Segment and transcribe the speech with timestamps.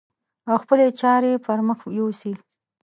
[0.49, 2.33] او خپلې چارې پر مخ يوسي.